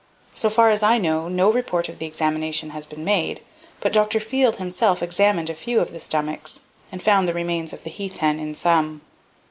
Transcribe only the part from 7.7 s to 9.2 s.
of the heath hen in some.